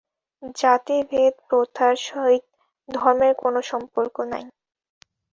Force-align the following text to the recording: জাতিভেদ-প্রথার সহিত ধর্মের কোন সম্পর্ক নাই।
জাতিভেদ-প্রথার 0.55 1.93
সহিত 2.07 2.43
ধর্মের 2.89 3.33
কোন 3.41 3.55
সম্পর্ক 3.71 4.15
নাই। 4.31 4.43